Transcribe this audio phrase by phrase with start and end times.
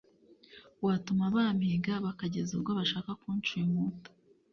[0.85, 4.09] watuma bampiga bakageza ubwo bashaka kunshimuta